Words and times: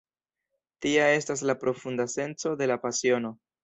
Tia 0.85 1.03
estas 1.19 1.45
la 1.51 1.59
profunda 1.67 2.11
senco 2.19 2.59
de 2.65 2.75
la 2.75 2.83
pasiono. 2.89 3.37